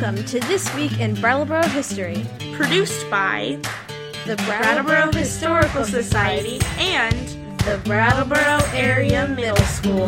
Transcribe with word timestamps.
Welcome 0.00 0.24
to 0.24 0.40
This 0.40 0.74
Week 0.74 0.98
in 0.98 1.12
Brattleboro 1.12 1.62
History, 1.62 2.24
produced 2.54 3.10
by 3.10 3.58
the 4.24 4.34
Brattleboro 4.46 5.12
Historical 5.12 5.84
Society 5.84 6.58
and 6.78 7.28
the 7.66 7.78
Brattleboro 7.84 8.60
Area 8.72 9.28
Middle 9.28 9.62
School. 9.66 10.06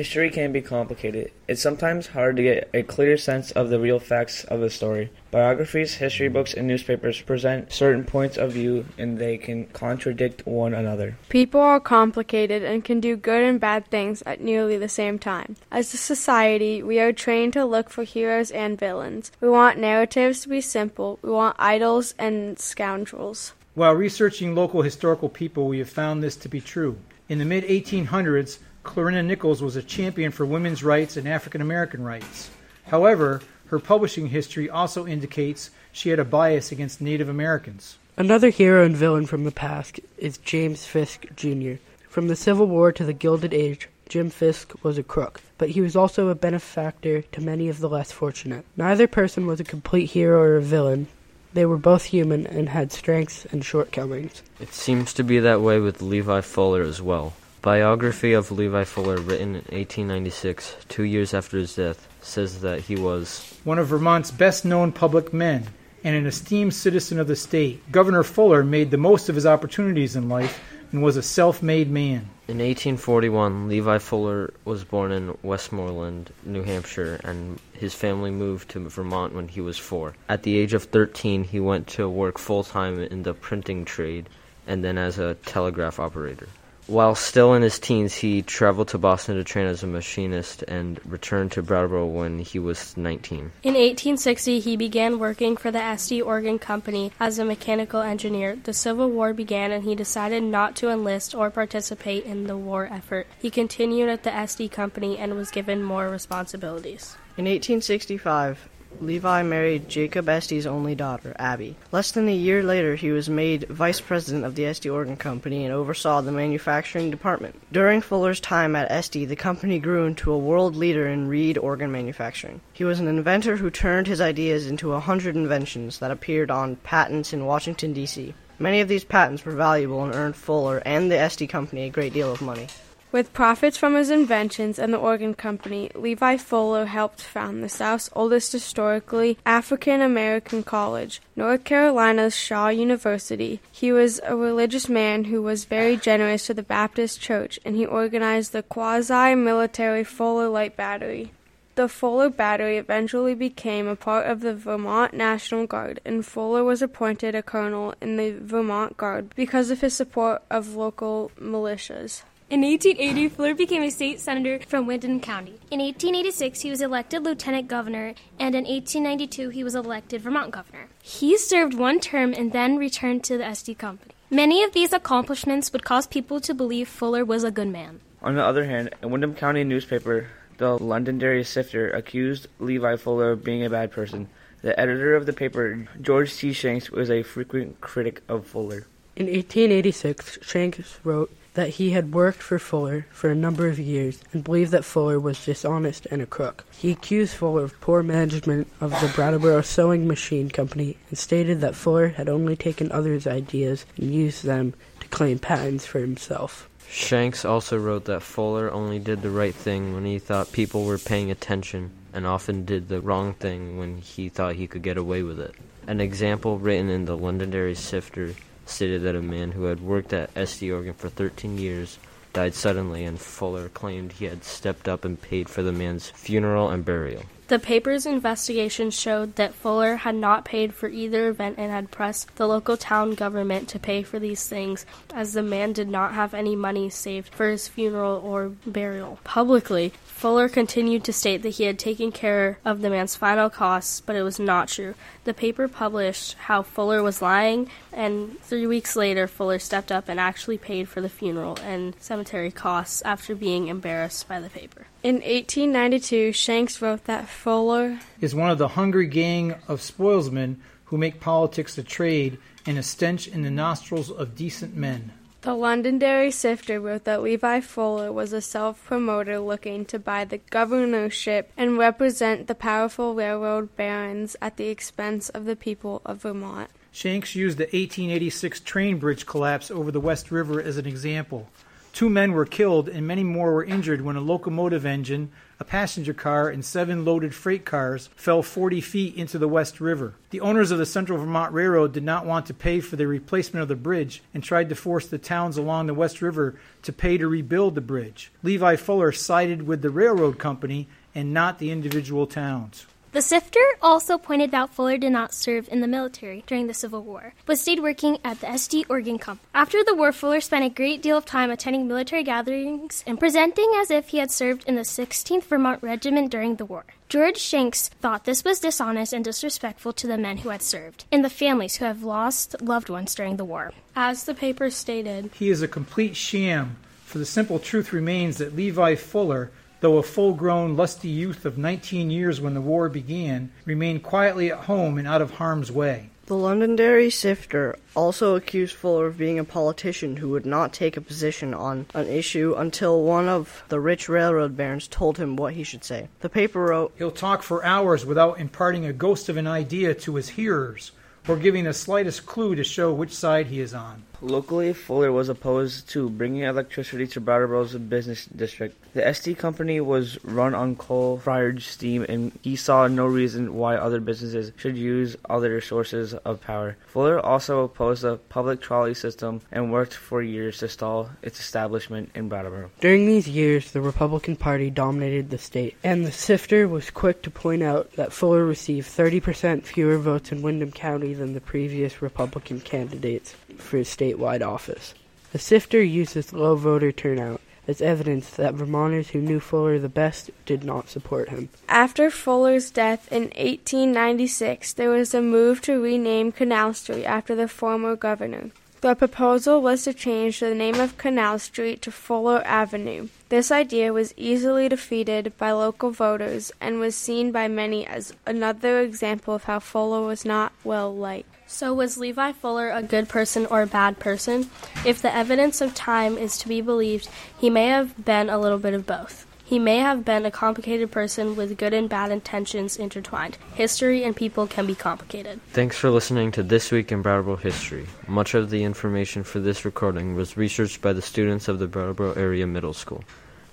History 0.00 0.30
can 0.30 0.50
be 0.50 0.62
complicated. 0.62 1.30
It's 1.46 1.60
sometimes 1.60 2.06
hard 2.06 2.36
to 2.36 2.42
get 2.42 2.70
a 2.72 2.82
clear 2.82 3.18
sense 3.18 3.50
of 3.50 3.68
the 3.68 3.78
real 3.78 3.98
facts 3.98 4.44
of 4.44 4.62
a 4.62 4.70
story. 4.70 5.10
Biographies, 5.30 5.96
history 5.96 6.28
books, 6.28 6.54
and 6.54 6.66
newspapers 6.66 7.20
present 7.20 7.70
certain 7.70 8.04
points 8.04 8.38
of 8.38 8.52
view 8.52 8.86
and 8.96 9.18
they 9.18 9.36
can 9.36 9.66
contradict 9.66 10.46
one 10.46 10.72
another. 10.72 11.18
People 11.28 11.60
are 11.60 11.78
complicated 11.78 12.62
and 12.62 12.82
can 12.82 12.98
do 13.00 13.14
good 13.14 13.42
and 13.42 13.60
bad 13.60 13.88
things 13.88 14.22
at 14.24 14.40
nearly 14.40 14.78
the 14.78 14.88
same 14.88 15.18
time. 15.18 15.56
As 15.70 15.92
a 15.92 15.98
society, 15.98 16.82
we 16.82 16.98
are 16.98 17.12
trained 17.12 17.52
to 17.52 17.66
look 17.66 17.90
for 17.90 18.04
heroes 18.04 18.50
and 18.50 18.80
villains. 18.80 19.30
We 19.38 19.50
want 19.50 19.78
narratives 19.78 20.40
to 20.40 20.48
be 20.48 20.62
simple. 20.62 21.18
We 21.20 21.30
want 21.30 21.56
idols 21.58 22.14
and 22.18 22.58
scoundrels. 22.58 23.52
While 23.74 23.96
researching 23.96 24.54
local 24.54 24.80
historical 24.80 25.28
people, 25.28 25.68
we 25.68 25.78
have 25.78 25.90
found 25.90 26.22
this 26.22 26.36
to 26.36 26.48
be 26.48 26.62
true. 26.62 26.96
In 27.28 27.38
the 27.38 27.44
mid 27.44 27.64
1800s, 27.64 28.58
Clarina 28.82 29.22
Nichols 29.22 29.62
was 29.62 29.76
a 29.76 29.82
champion 29.82 30.32
for 30.32 30.46
women's 30.46 30.82
rights 30.82 31.16
and 31.16 31.28
African 31.28 31.60
American 31.60 32.02
rights. 32.02 32.50
However, 32.86 33.42
her 33.66 33.78
publishing 33.78 34.28
history 34.28 34.68
also 34.70 35.06
indicates 35.06 35.70
she 35.92 36.08
had 36.08 36.18
a 36.18 36.24
bias 36.24 36.72
against 36.72 37.00
Native 37.00 37.28
Americans. 37.28 37.98
Another 38.16 38.50
hero 38.50 38.84
and 38.84 38.96
villain 38.96 39.26
from 39.26 39.44
the 39.44 39.52
past 39.52 40.00
is 40.18 40.38
James 40.38 40.86
Fisk, 40.86 41.26
Jr. 41.36 41.74
From 42.08 42.28
the 42.28 42.36
Civil 42.36 42.66
War 42.66 42.90
to 42.92 43.04
the 43.04 43.12
Gilded 43.12 43.54
Age, 43.54 43.88
Jim 44.08 44.28
Fisk 44.28 44.72
was 44.82 44.98
a 44.98 45.04
crook, 45.04 45.40
but 45.56 45.70
he 45.70 45.80
was 45.80 45.94
also 45.94 46.28
a 46.28 46.34
benefactor 46.34 47.22
to 47.22 47.40
many 47.40 47.68
of 47.68 47.78
the 47.78 47.88
less 47.88 48.10
fortunate. 48.10 48.64
Neither 48.76 49.06
person 49.06 49.46
was 49.46 49.60
a 49.60 49.64
complete 49.64 50.10
hero 50.10 50.40
or 50.40 50.56
a 50.56 50.62
villain. 50.62 51.06
They 51.52 51.64
were 51.64 51.76
both 51.76 52.04
human 52.04 52.46
and 52.46 52.68
had 52.68 52.90
strengths 52.92 53.44
and 53.46 53.64
shortcomings. 53.64 54.42
It 54.58 54.74
seems 54.74 55.12
to 55.14 55.22
be 55.22 55.38
that 55.38 55.60
way 55.60 55.78
with 55.78 56.02
Levi 56.02 56.40
Fuller 56.40 56.82
as 56.82 57.00
well. 57.00 57.34
Biography 57.62 58.32
of 58.32 58.50
Levi 58.50 58.84
Fuller, 58.84 59.18
written 59.18 59.48
in 59.48 59.64
1896, 59.76 60.76
two 60.88 61.02
years 61.02 61.34
after 61.34 61.58
his 61.58 61.76
death, 61.76 62.08
says 62.22 62.62
that 62.62 62.80
he 62.80 62.96
was 62.96 63.58
one 63.64 63.78
of 63.78 63.88
Vermont's 63.88 64.30
best 64.30 64.64
known 64.64 64.92
public 64.92 65.34
men 65.34 65.66
and 66.02 66.16
an 66.16 66.24
esteemed 66.24 66.72
citizen 66.72 67.18
of 67.18 67.26
the 67.26 67.36
state. 67.36 67.92
Governor 67.92 68.22
Fuller 68.22 68.64
made 68.64 68.90
the 68.90 68.96
most 68.96 69.28
of 69.28 69.34
his 69.34 69.44
opportunities 69.44 70.16
in 70.16 70.30
life 70.30 70.58
and 70.90 71.02
was 71.02 71.18
a 71.18 71.22
self 71.22 71.62
made 71.62 71.90
man. 71.90 72.30
In 72.48 72.58
1841, 72.58 73.68
Levi 73.68 73.98
Fuller 73.98 74.54
was 74.64 74.82
born 74.82 75.12
in 75.12 75.36
Westmoreland, 75.42 76.32
New 76.42 76.62
Hampshire, 76.62 77.20
and 77.22 77.60
his 77.74 77.94
family 77.94 78.30
moved 78.30 78.70
to 78.70 78.88
Vermont 78.88 79.34
when 79.34 79.48
he 79.48 79.60
was 79.60 79.76
four. 79.76 80.14
At 80.30 80.44
the 80.44 80.56
age 80.56 80.72
of 80.72 80.84
13, 80.84 81.44
he 81.44 81.60
went 81.60 81.88
to 81.88 82.08
work 82.08 82.38
full 82.38 82.64
time 82.64 83.00
in 83.00 83.22
the 83.22 83.34
printing 83.34 83.84
trade 83.84 84.30
and 84.66 84.82
then 84.82 84.96
as 84.96 85.18
a 85.18 85.34
telegraph 85.34 86.00
operator. 86.00 86.48
While 86.90 87.14
still 87.14 87.54
in 87.54 87.62
his 87.62 87.78
teens, 87.78 88.16
he 88.16 88.42
traveled 88.42 88.88
to 88.88 88.98
Boston 88.98 89.36
to 89.36 89.44
train 89.44 89.68
as 89.68 89.84
a 89.84 89.86
machinist 89.86 90.64
and 90.64 90.98
returned 91.06 91.52
to 91.52 91.62
Brattleboro 91.62 92.04
when 92.06 92.40
he 92.40 92.58
was 92.58 92.96
19. 92.96 93.52
In 93.62 93.74
1860, 93.74 94.58
he 94.58 94.76
began 94.76 95.20
working 95.20 95.56
for 95.56 95.70
the 95.70 95.78
Estey 95.78 96.20
Organ 96.20 96.58
Company 96.58 97.12
as 97.20 97.38
a 97.38 97.44
mechanical 97.44 98.00
engineer. 98.00 98.58
The 98.64 98.72
Civil 98.72 99.08
War 99.08 99.32
began 99.32 99.70
and 99.70 99.84
he 99.84 99.94
decided 99.94 100.42
not 100.42 100.74
to 100.76 100.88
enlist 100.88 101.32
or 101.32 101.48
participate 101.48 102.24
in 102.24 102.48
the 102.48 102.56
war 102.56 102.88
effort. 102.90 103.28
He 103.38 103.50
continued 103.50 104.08
at 104.08 104.24
the 104.24 104.30
Estey 104.30 104.68
Company 104.68 105.16
and 105.16 105.36
was 105.36 105.52
given 105.52 105.84
more 105.84 106.08
responsibilities. 106.08 107.16
In 107.36 107.44
1865, 107.44 108.68
Levi 109.00 109.42
married 109.42 109.88
Jacob 109.88 110.26
Estey's 110.26 110.66
only 110.66 110.94
daughter, 110.94 111.34
Abby. 111.38 111.76
Less 111.92 112.10
than 112.10 112.28
a 112.28 112.34
year 112.34 112.62
later, 112.62 112.96
he 112.96 113.10
was 113.10 113.28
made 113.28 113.68
vice 113.68 114.00
president 114.00 114.44
of 114.44 114.54
the 114.54 114.64
Estey 114.64 114.92
Organ 114.92 115.16
Company 115.16 115.64
and 115.64 115.72
oversaw 115.72 116.20
the 116.20 116.32
manufacturing 116.32 117.10
department. 117.10 117.54
During 117.72 118.00
Fuller's 118.00 118.40
time 118.40 118.76
at 118.76 118.90
Estey, 118.90 119.26
the 119.26 119.36
company 119.36 119.78
grew 119.78 120.04
into 120.04 120.32
a 120.32 120.38
world 120.38 120.76
leader 120.76 121.06
in 121.06 121.28
reed 121.28 121.56
organ 121.56 121.92
manufacturing. 121.92 122.60
He 122.72 122.84
was 122.84 123.00
an 123.00 123.08
inventor 123.08 123.56
who 123.56 123.70
turned 123.70 124.06
his 124.06 124.20
ideas 124.20 124.66
into 124.66 124.92
a 124.92 125.00
hundred 125.00 125.36
inventions 125.36 125.98
that 126.00 126.10
appeared 126.10 126.50
on 126.50 126.76
patents 126.76 127.32
in 127.32 127.46
Washington, 127.46 127.92
D.C. 127.92 128.34
Many 128.58 128.82
of 128.82 128.88
these 128.88 129.04
patents 129.04 129.44
were 129.44 129.52
valuable 129.52 130.04
and 130.04 130.14
earned 130.14 130.36
Fuller 130.36 130.82
and 130.84 131.10
the 131.10 131.16
Estey 131.16 131.48
Company 131.48 131.84
a 131.84 131.90
great 131.90 132.12
deal 132.12 132.30
of 132.30 132.42
money. 132.42 132.66
With 133.12 133.32
profits 133.32 133.76
from 133.76 133.96
his 133.96 134.08
inventions 134.08 134.78
and 134.78 134.94
the 134.94 134.98
organ 134.98 135.34
company, 135.34 135.90
Levi 135.96 136.36
Fuller 136.36 136.86
helped 136.86 137.20
found 137.20 137.60
the 137.60 137.68
South's 137.68 138.08
oldest 138.14 138.52
historically 138.52 139.36
African 139.44 140.00
American 140.00 140.62
college, 140.62 141.20
North 141.34 141.64
Carolina's 141.64 142.36
Shaw 142.36 142.68
University. 142.68 143.60
He 143.72 143.90
was 143.90 144.20
a 144.24 144.36
religious 144.36 144.88
man 144.88 145.24
who 145.24 145.42
was 145.42 145.64
very 145.64 145.96
generous 145.96 146.46
to 146.46 146.54
the 146.54 146.62
Baptist 146.62 147.20
Church, 147.20 147.58
and 147.64 147.74
he 147.74 147.84
organized 147.84 148.52
the 148.52 148.62
quasi 148.62 149.34
military 149.34 150.04
Fuller 150.04 150.48
Light 150.48 150.76
Battery. 150.76 151.32
The 151.74 151.88
Fuller 151.88 152.30
Battery 152.30 152.76
eventually 152.76 153.34
became 153.34 153.88
a 153.88 153.96
part 153.96 154.26
of 154.26 154.40
the 154.40 154.54
Vermont 154.54 155.14
National 155.14 155.66
Guard, 155.66 156.00
and 156.04 156.24
Fuller 156.24 156.62
was 156.62 156.80
appointed 156.80 157.34
a 157.34 157.42
colonel 157.42 157.92
in 158.00 158.18
the 158.18 158.36
Vermont 158.40 158.96
Guard 158.96 159.34
because 159.34 159.70
of 159.70 159.80
his 159.80 159.94
support 159.94 160.42
of 160.48 160.76
local 160.76 161.32
militias. 161.40 162.22
In 162.50 162.62
1880, 162.62 163.28
Fuller 163.28 163.54
became 163.54 163.84
a 163.84 163.90
state 163.90 164.18
senator 164.18 164.58
from 164.66 164.84
Windham 164.84 165.20
County. 165.20 165.60
In 165.70 165.78
1886, 165.78 166.62
he 166.62 166.70
was 166.70 166.82
elected 166.82 167.22
lieutenant 167.22 167.68
governor, 167.68 168.12
and 168.40 168.56
in 168.56 168.64
1892, 168.64 169.50
he 169.50 169.62
was 169.62 169.76
elected 169.76 170.22
Vermont 170.22 170.50
governor. 170.50 170.88
He 171.00 171.38
served 171.38 171.74
one 171.74 172.00
term 172.00 172.34
and 172.34 172.50
then 172.50 172.76
returned 172.76 173.22
to 173.22 173.38
the 173.38 173.44
Estey 173.44 173.78
Company. 173.78 174.14
Many 174.30 174.64
of 174.64 174.72
these 174.72 174.92
accomplishments 174.92 175.72
would 175.72 175.84
cause 175.84 176.08
people 176.08 176.40
to 176.40 176.52
believe 176.52 176.88
Fuller 176.88 177.24
was 177.24 177.44
a 177.44 177.52
good 177.52 177.68
man. 177.68 178.00
On 178.20 178.34
the 178.34 178.42
other 178.42 178.64
hand, 178.64 178.90
a 179.00 179.06
Windham 179.06 179.36
County 179.36 179.62
newspaper, 179.62 180.26
the 180.58 180.76
Londonderry 180.76 181.44
Sifter, 181.44 181.88
accused 181.90 182.48
Levi 182.58 182.96
Fuller 182.96 183.30
of 183.30 183.44
being 183.44 183.64
a 183.64 183.70
bad 183.70 183.92
person. 183.92 184.28
The 184.62 184.78
editor 184.78 185.14
of 185.14 185.26
the 185.26 185.32
paper, 185.32 185.86
George 186.00 186.32
C. 186.32 186.52
Shanks, 186.52 186.90
was 186.90 187.12
a 187.12 187.22
frequent 187.22 187.80
critic 187.80 188.22
of 188.28 188.44
Fuller. 188.44 188.88
In 189.14 189.26
1886, 189.26 190.40
Shanks 190.42 190.98
wrote 191.04 191.30
that 191.54 191.70
he 191.70 191.90
had 191.90 192.14
worked 192.14 192.42
for 192.42 192.58
Fuller 192.58 193.06
for 193.10 193.30
a 193.30 193.34
number 193.34 193.68
of 193.68 193.78
years 193.78 194.20
and 194.32 194.44
believed 194.44 194.70
that 194.70 194.84
Fuller 194.84 195.18
was 195.18 195.44
dishonest 195.44 196.06
and 196.10 196.22
a 196.22 196.26
crook. 196.26 196.64
He 196.70 196.90
accused 196.90 197.34
Fuller 197.34 197.64
of 197.64 197.80
poor 197.80 198.02
management 198.02 198.68
of 198.80 198.90
the 198.92 199.12
Brattleboro 199.14 199.62
Sewing 199.62 200.06
Machine 200.06 200.48
Company 200.48 200.96
and 201.08 201.18
stated 201.18 201.60
that 201.60 201.74
Fuller 201.74 202.08
had 202.08 202.28
only 202.28 202.56
taken 202.56 202.92
others' 202.92 203.26
ideas 203.26 203.84
and 203.96 204.14
used 204.14 204.44
them 204.44 204.74
to 205.00 205.08
claim 205.08 205.38
patents 205.38 205.86
for 205.86 205.98
himself. 205.98 206.68
Shanks 206.88 207.44
also 207.44 207.78
wrote 207.78 208.06
that 208.06 208.22
Fuller 208.22 208.70
only 208.72 208.98
did 208.98 209.22
the 209.22 209.30
right 209.30 209.54
thing 209.54 209.94
when 209.94 210.04
he 210.04 210.18
thought 210.18 210.52
people 210.52 210.84
were 210.84 210.98
paying 210.98 211.30
attention 211.30 211.92
and 212.12 212.26
often 212.26 212.64
did 212.64 212.88
the 212.88 213.00
wrong 213.00 213.34
thing 213.34 213.78
when 213.78 213.98
he 213.98 214.28
thought 214.28 214.56
he 214.56 214.66
could 214.66 214.82
get 214.82 214.96
away 214.96 215.22
with 215.22 215.38
it. 215.38 215.54
An 215.86 216.00
example 216.00 216.58
written 216.58 216.90
in 216.90 217.04
the 217.04 217.16
Londonderry 217.16 217.76
Sifter 217.76 218.34
stated 218.70 219.02
that 219.02 219.14
a 219.14 219.22
man 219.22 219.52
who 219.52 219.64
had 219.64 219.80
worked 219.80 220.12
at 220.12 220.32
Estey 220.34 220.74
Organ 220.74 220.94
for 220.94 221.08
13 221.08 221.58
years 221.58 221.98
died 222.32 222.54
suddenly, 222.54 223.04
and 223.04 223.20
Fuller 223.20 223.68
claimed 223.68 224.12
he 224.12 224.26
had 224.26 224.44
stepped 224.44 224.88
up 224.88 225.04
and 225.04 225.20
paid 225.20 225.48
for 225.48 225.62
the 225.62 225.72
man's 225.72 226.10
funeral 226.10 226.70
and 226.70 226.84
burial. 226.84 227.24
The 227.50 227.58
paper's 227.58 228.06
investigation 228.06 228.92
showed 228.92 229.34
that 229.34 229.54
Fuller 229.54 229.96
had 229.96 230.14
not 230.14 230.44
paid 230.44 230.72
for 230.72 230.88
either 230.88 231.28
event 231.28 231.56
and 231.58 231.72
had 231.72 231.90
pressed 231.90 232.36
the 232.36 232.46
local 232.46 232.76
town 232.76 233.14
government 233.14 233.68
to 233.70 233.80
pay 233.80 234.04
for 234.04 234.20
these 234.20 234.46
things, 234.46 234.86
as 235.12 235.32
the 235.32 235.42
man 235.42 235.72
did 235.72 235.88
not 235.88 236.14
have 236.14 236.32
any 236.32 236.54
money 236.54 236.88
saved 236.88 237.34
for 237.34 237.50
his 237.50 237.66
funeral 237.66 238.22
or 238.24 238.52
burial. 238.64 239.18
Publicly, 239.24 239.92
Fuller 240.04 240.48
continued 240.48 241.02
to 241.02 241.12
state 241.12 241.42
that 241.42 241.56
he 241.56 241.64
had 241.64 241.76
taken 241.76 242.12
care 242.12 242.60
of 242.64 242.82
the 242.82 242.90
man's 242.90 243.16
final 243.16 243.50
costs, 243.50 244.00
but 244.00 244.14
it 244.14 244.22
was 244.22 244.38
not 244.38 244.68
true. 244.68 244.94
The 245.24 245.34
paper 245.34 245.66
published 245.66 246.34
how 246.34 246.62
Fuller 246.62 247.02
was 247.02 247.20
lying, 247.20 247.68
and 247.92 248.40
three 248.42 248.68
weeks 248.68 248.94
later, 248.94 249.26
Fuller 249.26 249.58
stepped 249.58 249.90
up 249.90 250.08
and 250.08 250.20
actually 250.20 250.58
paid 250.58 250.88
for 250.88 251.00
the 251.00 251.08
funeral 251.08 251.58
and 251.64 251.96
cemetery 251.98 252.52
costs 252.52 253.02
after 253.02 253.34
being 253.34 253.66
embarrassed 253.66 254.28
by 254.28 254.38
the 254.38 254.50
paper. 254.50 254.86
In 255.02 255.14
1892, 255.14 256.32
Shanks 256.32 256.82
wrote 256.82 257.04
that 257.04 257.26
Fuller 257.26 258.00
is 258.20 258.34
one 258.34 258.50
of 258.50 258.58
the 258.58 258.68
hungry 258.68 259.06
gang 259.06 259.54
of 259.66 259.80
spoilsmen 259.80 260.60
who 260.84 260.98
make 260.98 261.20
politics 261.20 261.78
a 261.78 261.82
trade 261.82 262.36
and 262.66 262.76
a 262.76 262.82
stench 262.82 263.26
in 263.26 263.40
the 263.40 263.50
nostrils 263.50 264.10
of 264.10 264.36
decent 264.36 264.76
men. 264.76 265.12
The 265.40 265.54
Londonderry 265.54 266.30
Sifter 266.30 266.78
wrote 266.78 267.04
that 267.04 267.22
Levi 267.22 267.60
Fuller 267.60 268.12
was 268.12 268.34
a 268.34 268.42
self 268.42 268.84
promoter 268.84 269.38
looking 269.38 269.86
to 269.86 269.98
buy 269.98 270.26
the 270.26 270.36
governorship 270.36 271.50
and 271.56 271.78
represent 271.78 272.46
the 272.46 272.54
powerful 272.54 273.14
railroad 273.14 273.74
barons 273.76 274.36
at 274.42 274.58
the 274.58 274.68
expense 274.68 275.30
of 275.30 275.46
the 275.46 275.56
people 275.56 276.02
of 276.04 276.18
Vermont. 276.18 276.68
Shanks 276.92 277.34
used 277.34 277.56
the 277.56 277.64
1886 277.64 278.60
train 278.60 278.98
bridge 278.98 279.24
collapse 279.24 279.70
over 279.70 279.90
the 279.90 279.98
West 279.98 280.30
River 280.30 280.60
as 280.60 280.76
an 280.76 280.84
example. 280.84 281.48
Two 281.92 282.08
men 282.08 282.32
were 282.32 282.46
killed 282.46 282.88
and 282.88 283.06
many 283.06 283.24
more 283.24 283.52
were 283.52 283.64
injured 283.64 284.00
when 284.00 284.16
a 284.16 284.20
locomotive 284.20 284.86
engine, 284.86 285.30
a 285.58 285.64
passenger 285.64 286.14
car, 286.14 286.48
and 286.48 286.64
seven 286.64 287.04
loaded 287.04 287.34
freight 287.34 287.64
cars 287.64 288.08
fell 288.16 288.42
40 288.42 288.80
feet 288.80 289.16
into 289.16 289.38
the 289.38 289.48
West 289.48 289.80
River. 289.80 290.14
The 290.30 290.40
owners 290.40 290.70
of 290.70 290.78
the 290.78 290.86
Central 290.86 291.18
Vermont 291.18 291.52
Railroad 291.52 291.92
did 291.92 292.04
not 292.04 292.24
want 292.24 292.46
to 292.46 292.54
pay 292.54 292.80
for 292.80 292.96
the 292.96 293.06
replacement 293.06 293.62
of 293.62 293.68
the 293.68 293.76
bridge 293.76 294.22
and 294.32 294.42
tried 294.42 294.68
to 294.68 294.74
force 294.74 295.06
the 295.06 295.18
towns 295.18 295.56
along 295.56 295.86
the 295.86 295.94
West 295.94 296.22
River 296.22 296.58
to 296.82 296.92
pay 296.92 297.18
to 297.18 297.28
rebuild 297.28 297.74
the 297.74 297.80
bridge. 297.80 298.30
Levi 298.42 298.76
Fuller 298.76 299.12
sided 299.12 299.66
with 299.66 299.82
the 299.82 299.90
railroad 299.90 300.38
company 300.38 300.88
and 301.14 301.34
not 301.34 301.58
the 301.58 301.70
individual 301.70 302.26
towns. 302.26 302.86
The 303.12 303.22
sifter 303.22 303.58
also 303.82 304.18
pointed 304.18 304.54
out 304.54 304.72
Fuller 304.72 304.96
did 304.96 305.10
not 305.10 305.34
serve 305.34 305.68
in 305.68 305.80
the 305.80 305.88
military 305.88 306.44
during 306.46 306.68
the 306.68 306.74
Civil 306.74 307.02
War, 307.02 307.34
but 307.44 307.58
stayed 307.58 307.80
working 307.80 308.18
at 308.24 308.38
the 308.38 308.46
Estey 308.46 308.84
Organ 308.88 309.18
Company. 309.18 309.48
After 309.52 309.82
the 309.82 309.96
war, 309.96 310.12
Fuller 310.12 310.40
spent 310.40 310.64
a 310.64 310.68
great 310.68 311.02
deal 311.02 311.16
of 311.16 311.24
time 311.24 311.50
attending 311.50 311.88
military 311.88 312.22
gatherings 312.22 313.02
and 313.08 313.18
presenting 313.18 313.72
as 313.80 313.90
if 313.90 314.10
he 314.10 314.18
had 314.18 314.30
served 314.30 314.62
in 314.64 314.76
the 314.76 314.82
16th 314.82 315.42
Vermont 315.42 315.82
Regiment 315.82 316.30
during 316.30 316.54
the 316.54 316.64
war. 316.64 316.84
George 317.08 317.38
Shanks 317.38 317.88
thought 317.88 318.26
this 318.26 318.44
was 318.44 318.60
dishonest 318.60 319.12
and 319.12 319.24
disrespectful 319.24 319.92
to 319.94 320.06
the 320.06 320.16
men 320.16 320.38
who 320.38 320.50
had 320.50 320.62
served 320.62 321.04
and 321.10 321.24
the 321.24 321.28
families 321.30 321.76
who 321.76 321.86
have 321.86 322.04
lost 322.04 322.62
loved 322.62 322.88
ones 322.88 323.16
during 323.16 323.38
the 323.38 323.44
war. 323.44 323.72
As 323.96 324.22
the 324.22 324.34
paper 324.34 324.70
stated, 324.70 325.30
He 325.34 325.50
is 325.50 325.62
a 325.62 325.68
complete 325.68 326.14
sham, 326.14 326.76
for 327.04 327.18
the 327.18 327.26
simple 327.26 327.58
truth 327.58 327.92
remains 327.92 328.38
that 328.38 328.54
Levi 328.54 328.94
Fuller, 328.94 329.50
though 329.80 329.98
a 329.98 330.02
full 330.02 330.34
grown, 330.34 330.76
lusty 330.76 331.08
youth 331.08 331.44
of 331.44 331.58
19 331.58 332.10
years 332.10 332.40
when 332.40 332.54
the 332.54 332.60
war 332.60 332.88
began, 332.88 333.50
remained 333.64 334.02
quietly 334.02 334.50
at 334.50 334.64
home 334.64 334.98
and 334.98 335.08
out 335.08 335.22
of 335.22 335.32
harm's 335.32 335.72
way. 335.72 336.10
The 336.30 336.36
Londonderry 336.36 337.10
sifter 337.10 337.76
also 337.96 338.36
accused 338.36 338.76
Fuller 338.76 339.08
of 339.08 339.18
being 339.18 339.40
a 339.40 339.44
politician 339.44 340.18
who 340.18 340.28
would 340.28 340.46
not 340.46 340.72
take 340.72 340.96
a 340.96 341.00
position 341.00 341.52
on 341.52 341.86
an 341.92 342.06
issue 342.06 342.54
until 342.56 343.02
one 343.02 343.28
of 343.28 343.64
the 343.68 343.80
rich 343.80 344.08
railroad 344.08 344.56
barons 344.56 344.86
told 344.86 345.18
him 345.18 345.34
what 345.34 345.54
he 345.54 345.64
should 345.64 345.82
say. 345.82 346.06
The 346.20 346.28
paper 346.28 346.60
wrote, 346.60 346.94
He'll 346.96 347.10
talk 347.10 347.42
for 347.42 347.64
hours 347.64 348.06
without 348.06 348.38
imparting 348.38 348.86
a 348.86 348.92
ghost 348.92 349.28
of 349.28 349.36
an 349.36 349.48
idea 349.48 349.92
to 349.92 350.14
his 350.14 350.28
hearers 350.28 350.92
or 351.26 351.36
giving 351.36 351.64
the 351.64 351.72
slightest 351.72 352.26
clue 352.26 352.54
to 352.54 352.62
show 352.62 352.92
which 352.92 353.12
side 353.12 353.48
he 353.48 353.60
is 353.60 353.74
on. 353.74 354.04
Locally, 354.22 354.72
Fuller 354.72 355.12
was 355.12 355.28
opposed 355.28 355.88
to 355.90 356.10
bringing 356.10 356.42
electricity 356.42 357.06
to 357.08 357.20
Brattleboro's 357.20 357.74
business 357.74 358.26
district. 358.26 358.76
The 358.92 359.02
Estey 359.02 359.36
company 359.36 359.80
was 359.80 360.22
run 360.24 360.54
on 360.54 360.76
coal-fired 360.76 361.62
steam, 361.62 362.04
and 362.08 362.32
he 362.42 362.56
saw 362.56 362.86
no 362.86 363.06
reason 363.06 363.54
why 363.54 363.76
other 363.76 364.00
businesses 364.00 364.52
should 364.56 364.76
use 364.76 365.16
other 365.28 365.60
sources 365.60 366.12
of 366.12 366.40
power. 366.40 366.76
Fuller 366.88 367.18
also 367.18 367.64
opposed 367.64 368.02
the 368.02 368.16
public 368.16 368.60
trolley 368.60 368.94
system 368.94 369.40
and 369.50 369.72
worked 369.72 369.94
for 369.94 370.22
years 370.22 370.58
to 370.58 370.68
stall 370.68 371.10
its 371.22 371.40
establishment 371.40 372.10
in 372.14 372.28
Brattleboro. 372.28 372.70
During 372.80 373.06
these 373.06 373.28
years, 373.28 373.70
the 373.70 373.80
Republican 373.80 374.36
Party 374.36 374.70
dominated 374.70 375.30
the 375.30 375.38
state, 375.38 375.76
and 375.82 376.04
the 376.04 376.12
sifter 376.12 376.68
was 376.68 376.90
quick 376.90 377.22
to 377.22 377.30
point 377.30 377.62
out 377.62 377.92
that 377.92 378.12
Fuller 378.12 378.44
received 378.44 378.88
30% 378.88 379.64
fewer 379.64 379.98
votes 379.98 380.32
in 380.32 380.42
Windham 380.42 380.72
County 380.72 381.14
than 381.14 381.32
the 381.32 381.40
previous 381.40 382.02
Republican 382.02 382.60
candidates 382.60 383.34
for 383.56 383.76
statewide 384.10 384.46
office. 384.46 384.94
The 385.32 385.38
sifter 385.38 385.82
used 385.82 386.14
this 386.14 386.32
low 386.32 386.56
voter 386.56 386.92
turnout 386.92 387.40
as 387.68 387.80
evidence 387.80 388.30
that 388.30 388.54
Vermonters 388.54 389.10
who 389.10 389.20
knew 389.20 389.38
Fuller 389.38 389.78
the 389.78 389.88
best 389.88 390.30
did 390.44 390.64
not 390.64 390.88
support 390.88 391.28
him. 391.28 391.50
After 391.68 392.10
Fuller's 392.10 392.70
death 392.70 393.10
in 393.12 393.24
1896, 393.24 394.72
there 394.72 394.90
was 394.90 395.14
a 395.14 395.22
move 395.22 395.60
to 395.62 395.80
rename 395.80 396.32
Canal 396.32 396.74
Street 396.74 397.04
after 397.04 397.36
the 397.36 397.46
former 397.46 397.94
governor. 397.94 398.50
The 398.80 398.94
proposal 398.94 399.60
was 399.60 399.84
to 399.84 399.92
change 399.92 400.40
the 400.40 400.54
name 400.54 400.80
of 400.80 400.96
Canal 400.96 401.38
Street 401.38 401.82
to 401.82 401.90
Fuller 401.90 402.40
Avenue. 402.46 403.08
This 403.28 403.52
idea 403.52 403.92
was 403.92 404.14
easily 404.16 404.70
defeated 404.70 405.36
by 405.36 405.52
local 405.52 405.90
voters 405.90 406.50
and 406.62 406.80
was 406.80 406.96
seen 406.96 407.30
by 407.30 407.46
many 407.46 407.86
as 407.86 408.14
another 408.24 408.80
example 408.80 409.34
of 409.34 409.44
how 409.44 409.58
Fuller 409.58 410.00
was 410.00 410.24
not 410.24 410.54
well 410.64 410.96
liked. 410.96 411.28
So, 411.46 411.74
was 411.74 411.98
Levi 411.98 412.32
Fuller 412.32 412.70
a 412.70 412.82
good 412.82 413.06
person 413.06 413.44
or 413.44 413.60
a 413.60 413.66
bad 413.66 413.98
person? 413.98 414.48
If 414.86 415.02
the 415.02 415.14
evidence 415.14 415.60
of 415.60 415.74
time 415.74 416.16
is 416.16 416.38
to 416.38 416.48
be 416.48 416.62
believed, 416.62 417.06
he 417.38 417.50
may 417.50 417.66
have 417.66 418.02
been 418.02 418.30
a 418.30 418.38
little 418.38 418.58
bit 418.58 418.72
of 418.72 418.86
both. 418.86 419.26
He 419.50 419.58
may 419.58 419.78
have 419.78 420.04
been 420.04 420.24
a 420.24 420.30
complicated 420.30 420.92
person 420.92 421.34
with 421.34 421.58
good 421.58 421.74
and 421.74 421.88
bad 421.88 422.12
intentions 422.12 422.76
intertwined. 422.76 423.36
History 423.54 424.04
and 424.04 424.14
people 424.14 424.46
can 424.46 424.64
be 424.64 424.76
complicated. 424.76 425.40
Thanks 425.48 425.76
for 425.76 425.90
listening 425.90 426.30
to 426.32 426.44
This 426.44 426.70
Week 426.70 426.92
in 426.92 427.02
Brattleboro 427.02 427.34
History. 427.34 427.88
Much 428.06 428.34
of 428.34 428.50
the 428.50 428.62
information 428.62 429.24
for 429.24 429.40
this 429.40 429.64
recording 429.64 430.14
was 430.14 430.36
researched 430.36 430.80
by 430.80 430.92
the 430.92 431.02
students 431.02 431.48
of 431.48 431.58
the 431.58 431.66
Brattleboro 431.66 432.12
Area 432.12 432.46
Middle 432.46 432.72
School. 432.72 433.02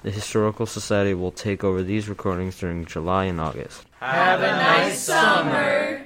The 0.04 0.12
Historical 0.12 0.68
Society 0.68 1.16
will 1.16 1.32
take 1.32 1.64
over 1.64 1.82
these 1.82 2.08
recordings 2.08 2.60
during 2.60 2.86
July 2.86 3.26
and 3.26 3.42
August. 3.42 3.84
Have 4.00 4.42
a 4.42 4.52
nice 4.52 5.00
summer. 5.00 6.04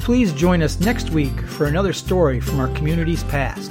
Please 0.00 0.32
join 0.32 0.64
us 0.64 0.80
next 0.80 1.10
week 1.10 1.40
for 1.42 1.66
another 1.66 1.92
story 1.92 2.40
from 2.40 2.58
our 2.58 2.68
community's 2.74 3.22
past. 3.22 3.70